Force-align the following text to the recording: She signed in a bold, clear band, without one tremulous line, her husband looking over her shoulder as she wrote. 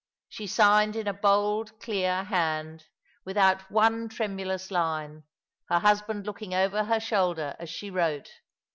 She 0.29 0.47
signed 0.47 0.95
in 0.95 1.05
a 1.07 1.13
bold, 1.13 1.79
clear 1.79 2.25
band, 2.31 2.85
without 3.23 3.69
one 3.69 4.09
tremulous 4.09 4.71
line, 4.71 5.25
her 5.69 5.77
husband 5.77 6.25
looking 6.25 6.55
over 6.55 6.85
her 6.85 6.99
shoulder 6.99 7.55
as 7.59 7.69
she 7.69 7.91
wrote. 7.91 8.31